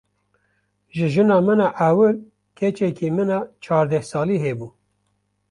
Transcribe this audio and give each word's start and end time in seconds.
Ji 0.95 1.07
jina 1.15 1.35
min 1.47 1.59
a 1.65 1.69
ewil 1.87 2.17
keçeke 2.57 3.07
min 3.15 3.29
a 3.37 3.39
çardeh 3.63 4.03
salî 4.11 4.37
hebû. 4.45 4.67